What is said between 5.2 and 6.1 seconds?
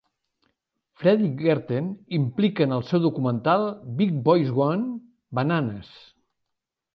Bananes!